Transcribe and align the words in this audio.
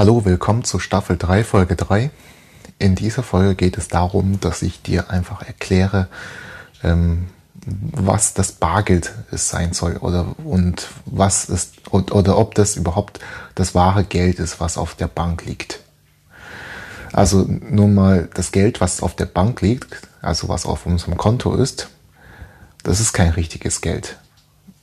Hallo, 0.00 0.24
willkommen 0.24 0.64
zu 0.64 0.78
Staffel 0.78 1.18
3, 1.18 1.44
Folge 1.44 1.76
3. 1.76 2.10
In 2.78 2.94
dieser 2.94 3.22
Folge 3.22 3.54
geht 3.54 3.76
es 3.76 3.88
darum, 3.88 4.40
dass 4.40 4.62
ich 4.62 4.80
dir 4.80 5.10
einfach 5.10 5.42
erkläre, 5.42 6.08
ähm, 6.82 7.26
was 7.92 8.32
das 8.32 8.52
Bargeld 8.52 9.12
sein 9.30 9.74
soll 9.74 9.98
oder 9.98 10.34
und 10.42 10.88
was 11.04 11.50
ist 11.50 11.86
und, 11.90 12.12
oder 12.12 12.38
ob 12.38 12.54
das 12.54 12.76
überhaupt 12.76 13.20
das 13.54 13.74
wahre 13.74 14.04
Geld 14.04 14.38
ist, 14.38 14.58
was 14.58 14.78
auf 14.78 14.94
der 14.94 15.06
Bank 15.06 15.44
liegt. 15.44 15.80
Also 17.12 17.44
nun 17.46 17.92
mal 17.92 18.26
das 18.32 18.52
Geld, 18.52 18.80
was 18.80 19.02
auf 19.02 19.14
der 19.14 19.26
Bank 19.26 19.60
liegt, 19.60 20.08
also 20.22 20.48
was 20.48 20.64
auf 20.64 20.86
unserem 20.86 21.18
Konto 21.18 21.54
ist, 21.54 21.90
das 22.84 23.00
ist 23.00 23.12
kein 23.12 23.32
richtiges 23.32 23.82
Geld. 23.82 24.16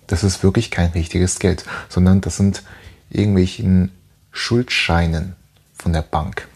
Das 0.05 0.23
ist 0.23 0.43
wirklich 0.43 0.69
kein 0.69 0.91
richtiges 0.91 1.39
Geld, 1.39 1.65
sondern 1.89 2.21
das 2.21 2.37
sind 2.37 2.61
irgendwelchen 3.09 3.96
Schuldscheinen 4.37 5.35
von 5.73 5.93
der 5.93 6.03
Bank. 6.03 6.47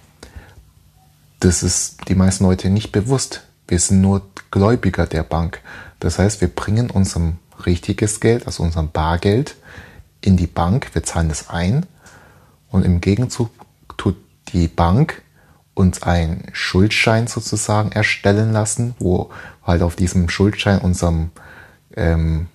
Das 1.39 1.63
ist 1.63 2.08
die 2.08 2.16
meisten 2.16 2.44
Leute 2.44 2.70
nicht 2.70 2.91
bewusst. 2.91 3.41
Wir 3.67 3.80
sind 3.80 4.02
nur 4.02 4.22
Gläubiger 4.52 5.08
der 5.08 5.23
Bank. 5.23 5.62
Das 5.99 6.20
heißt, 6.20 6.41
wir 6.41 6.48
bringen 6.48 6.89
unser 6.89 7.34
richtiges 7.66 8.20
Geld, 8.20 8.45
also 8.45 8.63
unser 8.63 8.84
Bargeld, 8.84 9.55
in 10.22 10.38
die 10.38 10.48
Bank, 10.48 10.94
wir 10.94 11.03
zahlen 11.03 11.30
das 11.30 11.49
ein 11.49 11.86
und 12.70 12.86
im 12.86 13.02
Gegenzug 13.02 13.49
tut 13.98 14.16
die 14.50 14.67
Bank 14.67 15.23
uns 15.73 16.03
einen 16.03 16.44
Schuldschein 16.53 17.25
sozusagen 17.25 17.91
erstellen 17.91 18.52
lassen, 18.52 18.94
wo 19.00 19.31
halt 19.63 19.81
auf 19.81 19.95
diesem 19.95 20.30
Schuldschein 20.30 20.80
unserem 20.80 21.31
ähm, 21.95 22.48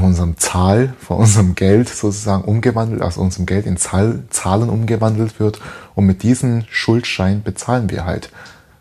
unserem 0.00 0.36
Zahl, 0.38 0.94
von 0.98 1.18
unserem 1.18 1.54
Geld 1.54 1.88
sozusagen 1.88 2.44
umgewandelt, 2.44 3.02
aus 3.02 3.16
unserem 3.16 3.46
Geld 3.46 3.66
in 3.66 3.76
Zahl, 3.76 4.24
Zahlen 4.30 4.70
umgewandelt 4.70 5.38
wird. 5.38 5.60
Und 5.94 6.06
mit 6.06 6.22
diesem 6.22 6.64
Schuldschein 6.68 7.42
bezahlen 7.42 7.90
wir 7.90 8.04
halt 8.04 8.30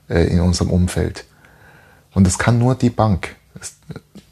äh, 0.10 0.24
in 0.28 0.42
unserem 0.42 0.72
Umfeld. 0.72 1.26
Und 2.14 2.26
das 2.26 2.38
kann 2.38 2.58
nur 2.58 2.76
die 2.76 2.90
Bank. 2.90 3.36
Das, 3.54 3.76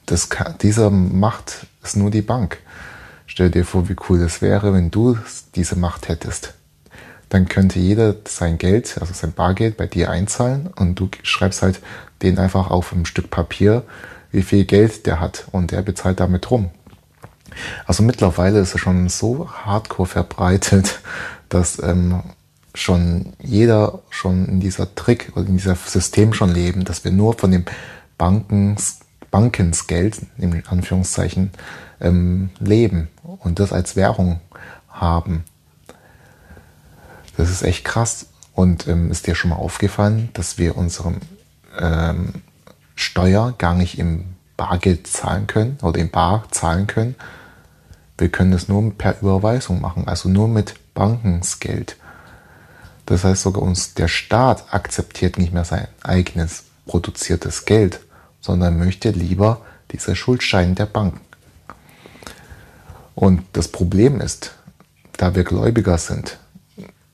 das 0.06 0.30
kann, 0.30 0.56
dieser 0.62 0.90
Macht 0.90 1.68
ist 1.84 1.96
nur 1.96 2.12
die 2.12 2.22
Bank. 2.22 2.58
Stell 3.28 3.50
dir 3.50 3.66
vor, 3.66 3.90
wie 3.90 3.96
cool 4.10 4.20
das 4.20 4.42
wäre, 4.42 4.74
wenn 4.74 4.92
du 4.92 5.18
diese 5.56 5.76
Macht 5.76 6.08
hättest. 6.08 6.54
Dann 7.30 7.48
könnte 7.48 7.80
jeder 7.80 8.16
sein 8.28 8.58
Geld, 8.58 8.98
also 9.00 9.14
sein 9.14 9.34
Bargeld 9.34 9.78
bei 9.78 9.88
dir 9.88 10.10
einzahlen 10.10 10.68
und 10.76 10.96
du 10.96 11.10
schreibst 11.24 11.62
halt 11.62 11.82
den 12.22 12.38
einfach 12.38 12.70
auf 12.70 12.92
ein 12.92 13.06
Stück 13.06 13.30
Papier 13.30 13.84
wie 14.36 14.44
viel 14.44 14.66
Geld 14.66 15.06
der 15.06 15.20
hat 15.20 15.48
und 15.52 15.72
der 15.72 15.82
bezahlt 15.82 16.20
damit 16.20 16.52
rum. 16.52 16.70
Also 17.86 18.04
mittlerweile 18.04 18.60
ist 18.60 18.76
es 18.76 18.82
schon 18.82 19.08
so 19.08 19.50
hardcore 19.50 20.08
verbreitet, 20.08 21.00
dass 21.50 21.82
ähm, 21.82 22.22
schon 22.74 23.34
jeder 23.42 24.00
schon 24.10 24.46
in 24.48 24.60
dieser 24.60 24.94
Trick 24.96 25.32
oder 25.36 25.48
in 25.48 25.58
dieser 25.58 25.76
System 25.76 26.34
schon 26.34 26.54
leben, 26.54 26.84
dass 26.84 27.06
wir 27.06 27.12
nur 27.12 27.34
von 27.34 27.52
dem 27.52 27.66
Bankens, 28.18 29.00
Bankensgeld, 29.32 30.18
in 30.38 30.64
Anführungszeichen, 30.68 31.52
ähm, 32.02 32.50
leben 32.60 33.08
und 33.24 33.60
das 33.60 33.72
als 33.72 33.96
Währung 33.96 34.42
haben. 34.90 35.46
Das 37.38 37.50
ist 37.50 37.64
echt 37.64 37.86
krass. 37.86 38.28
Und 38.54 38.88
ähm, 38.88 39.12
ist 39.12 39.28
dir 39.28 39.36
schon 39.36 39.50
mal 39.50 39.58
aufgefallen, 39.58 40.30
dass 40.34 40.58
wir 40.58 40.78
unserem 40.78 41.18
ähm, 41.78 42.36
Steuer 42.96 43.54
gar 43.58 43.76
nicht 43.76 44.00
im 44.00 44.36
Bargeld 44.58 45.08
zahlen 45.08 45.48
können 45.48 45.78
oder 45.82 46.00
im 46.00 46.10
Bar 46.10 46.46
zahlen 46.52 46.88
können. 46.88 47.16
Wir 48.18 48.30
können 48.30 48.54
es 48.54 48.68
nur 48.68 48.94
per 48.98 49.22
Überweisung 49.22 49.82
machen, 49.82 50.08
also 50.08 50.30
nur 50.30 50.48
mit 50.48 50.76
Bankensgeld. 50.94 51.98
Das 53.06 53.24
heißt 53.24 53.44
sogar 53.44 53.62
uns 53.62 53.94
der 53.94 54.08
Staat 54.08 54.74
akzeptiert 54.74 55.38
nicht 55.38 55.54
mehr 55.54 55.66
sein 55.66 55.88
eigenes 56.02 56.64
produziertes 56.86 57.66
Geld, 57.66 58.00
sondern 58.42 58.80
möchte 58.80 59.10
lieber 59.10 59.62
diese 59.92 60.16
Schuldscheine 60.16 60.74
der 60.74 60.86
Banken. 60.86 61.22
Und 63.14 63.44
das 63.54 63.68
Problem 63.68 64.20
ist, 64.22 64.56
da 65.18 65.36
wir 65.36 65.44
Gläubiger 65.44 65.98
sind 65.98 66.40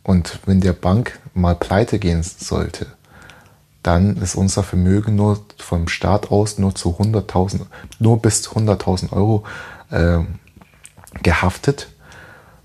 und 0.04 0.40
wenn 0.46 0.62
der 0.62 0.74
Bank 0.74 1.20
mal 1.34 1.56
pleite 1.56 2.00
gehen 2.00 2.24
sollte, 2.24 2.88
dann 3.84 4.18
ist 4.18 4.36
unser 4.36 4.64
Vermögen 4.64 5.16
nur 5.16 5.40
vom 5.58 5.88
Staat 5.88 6.32
aus 6.32 6.58
nur 6.58 6.76
zu 6.76 6.98
100.000, 7.00 7.62
nur 8.00 8.22
bis 8.22 8.48
100.000 8.48 9.12
Euro 9.12 9.44
äh, 9.90 10.20
gehaftet. 11.24 11.88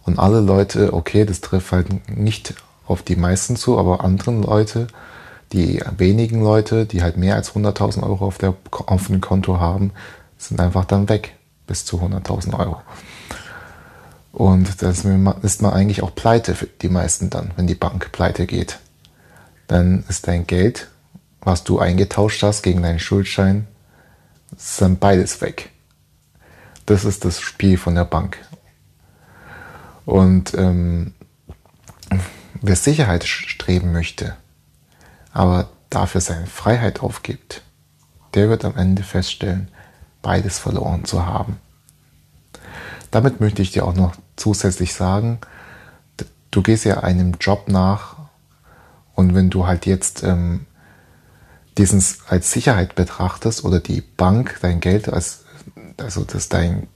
Und 0.04 0.18
alle 0.18 0.40
Leute, 0.40 0.92
okay, 0.92 1.24
das 1.24 1.40
trifft 1.40 1.72
halt 1.72 2.08
nicht 2.08 2.54
auf 2.86 3.02
die 3.02 3.16
meisten 3.16 3.56
zu, 3.56 3.78
aber 3.78 4.04
anderen 4.04 4.42
Leute, 4.42 4.86
die 5.52 5.82
wenigen 5.96 6.42
Leute, 6.42 6.86
die 6.86 7.02
halt 7.02 7.16
mehr 7.16 7.34
als 7.34 7.54
100.000 7.54 8.02
Euro 8.02 8.26
auf, 8.26 8.38
der, 8.38 8.54
auf 8.70 9.06
dem 9.06 9.20
Konto 9.20 9.58
haben, 9.58 9.92
sind 10.38 10.60
einfach 10.60 10.84
dann 10.84 11.08
weg 11.08 11.36
bis 11.66 11.84
zu 11.84 11.98
100.000 11.98 12.58
Euro. 12.58 12.80
Und 14.32 14.82
das 14.82 15.04
ist 15.42 15.62
man 15.62 15.72
eigentlich 15.72 16.02
auch 16.02 16.14
pleite 16.14 16.54
für 16.54 16.66
die 16.66 16.90
meisten 16.90 17.30
dann, 17.30 17.52
wenn 17.56 17.66
die 17.66 17.74
Bank 17.74 18.12
pleite 18.12 18.46
geht. 18.46 18.78
Dann 19.66 20.04
ist 20.08 20.28
dein 20.28 20.46
Geld 20.46 20.88
was 21.46 21.62
du 21.62 21.78
eingetauscht 21.78 22.42
hast 22.42 22.62
gegen 22.62 22.82
deinen 22.82 22.98
Schuldschein, 22.98 23.68
dann 24.80 24.98
beides 24.98 25.40
weg. 25.40 25.70
Das 26.86 27.04
ist 27.04 27.24
das 27.24 27.40
Spiel 27.40 27.78
von 27.78 27.94
der 27.94 28.04
Bank. 28.04 28.38
Und 30.04 30.54
ähm, 30.54 31.14
wer 32.60 32.74
Sicherheit 32.74 33.24
streben 33.24 33.92
möchte, 33.92 34.36
aber 35.32 35.68
dafür 35.88 36.20
seine 36.20 36.48
Freiheit 36.48 37.00
aufgibt, 37.00 37.62
der 38.34 38.48
wird 38.48 38.64
am 38.64 38.76
Ende 38.76 39.04
feststellen, 39.04 39.68
beides 40.22 40.58
verloren 40.58 41.04
zu 41.04 41.26
haben. 41.26 41.60
Damit 43.12 43.40
möchte 43.40 43.62
ich 43.62 43.70
dir 43.70 43.84
auch 43.84 43.94
noch 43.94 44.16
zusätzlich 44.34 44.94
sagen, 44.94 45.38
du 46.50 46.62
gehst 46.62 46.84
ja 46.84 47.04
einem 47.04 47.34
Job 47.40 47.68
nach 47.68 48.16
und 49.14 49.36
wenn 49.36 49.48
du 49.48 49.68
halt 49.68 49.86
jetzt 49.86 50.24
ähm, 50.24 50.66
diesen 51.78 52.02
als 52.28 52.50
Sicherheit 52.52 52.94
betrachtest 52.94 53.64
oder 53.64 53.80
die 53.80 54.00
Bank 54.00 54.58
dein 54.62 54.80
Geld 54.80 55.08
als, 55.08 55.44
also 55.98 56.24
dass 56.24 56.48
dein 56.48 56.88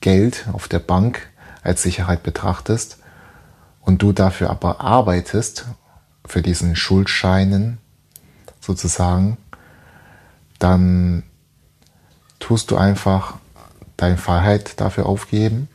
Geld 0.00 0.46
auf 0.52 0.68
der 0.68 0.78
Bank 0.78 1.28
als 1.62 1.82
Sicherheit 1.82 2.22
betrachtest 2.22 2.98
und 3.80 4.02
du 4.02 4.12
dafür 4.12 4.50
aber 4.50 4.80
arbeitest, 4.80 5.66
für 6.26 6.42
diesen 6.42 6.76
Schuldscheinen 6.76 7.78
sozusagen, 8.60 9.36
dann 10.58 11.22
tust 12.38 12.70
du 12.70 12.76
einfach 12.76 13.34
deine 13.96 14.16
Freiheit 14.16 14.80
dafür 14.80 15.06
aufgeben. 15.06 15.68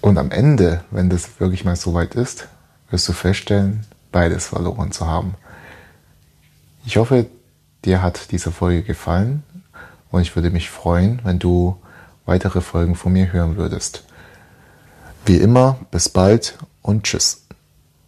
Und 0.00 0.18
am 0.18 0.30
Ende, 0.30 0.84
wenn 0.90 1.10
das 1.10 1.40
wirklich 1.40 1.64
mal 1.64 1.76
so 1.76 1.94
weit 1.94 2.14
ist, 2.14 2.48
wirst 2.90 3.08
du 3.08 3.12
feststellen, 3.12 3.86
beides 4.10 4.46
verloren 4.46 4.92
zu 4.92 5.06
haben. 5.06 5.34
Ich 6.84 6.96
hoffe, 6.96 7.26
dir 7.84 8.02
hat 8.02 8.32
diese 8.32 8.50
Folge 8.50 8.82
gefallen 8.82 9.44
und 10.10 10.20
ich 10.20 10.34
würde 10.34 10.50
mich 10.50 10.70
freuen, 10.70 11.20
wenn 11.24 11.38
du 11.38 11.76
weitere 12.26 12.60
Folgen 12.60 12.96
von 12.96 13.12
mir 13.12 13.32
hören 13.32 13.56
würdest. 13.56 14.04
Wie 15.24 15.36
immer, 15.36 15.78
bis 15.90 16.08
bald 16.08 16.58
und 16.82 17.04
tschüss. 17.04 17.46